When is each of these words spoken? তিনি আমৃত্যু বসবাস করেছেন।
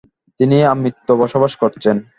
তিনি 0.39 0.57
আমৃত্যু 0.73 1.11
বসবাস 1.21 1.53
করেছেন। 1.61 1.95